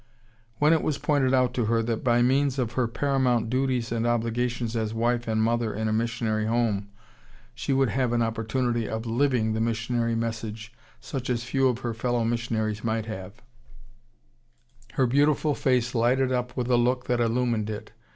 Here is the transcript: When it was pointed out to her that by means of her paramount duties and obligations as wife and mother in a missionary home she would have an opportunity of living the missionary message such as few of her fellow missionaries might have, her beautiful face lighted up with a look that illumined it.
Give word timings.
When 0.57 0.73
it 0.73 0.81
was 0.81 0.97
pointed 0.97 1.31
out 1.31 1.53
to 1.53 1.65
her 1.65 1.83
that 1.83 2.03
by 2.03 2.23
means 2.23 2.57
of 2.57 2.71
her 2.71 2.87
paramount 2.87 3.51
duties 3.51 3.91
and 3.91 4.07
obligations 4.07 4.75
as 4.75 4.95
wife 4.95 5.27
and 5.27 5.43
mother 5.43 5.75
in 5.75 5.87
a 5.87 5.93
missionary 5.93 6.47
home 6.47 6.89
she 7.53 7.71
would 7.71 7.89
have 7.89 8.11
an 8.11 8.23
opportunity 8.23 8.89
of 8.89 9.05
living 9.05 9.53
the 9.53 9.61
missionary 9.61 10.15
message 10.15 10.73
such 10.99 11.29
as 11.29 11.43
few 11.43 11.67
of 11.67 11.81
her 11.81 11.93
fellow 11.93 12.23
missionaries 12.23 12.83
might 12.83 13.05
have, 13.05 13.43
her 14.93 15.05
beautiful 15.05 15.53
face 15.53 15.93
lighted 15.93 16.31
up 16.31 16.57
with 16.57 16.71
a 16.71 16.77
look 16.77 17.05
that 17.05 17.19
illumined 17.19 17.69
it. 17.69 17.91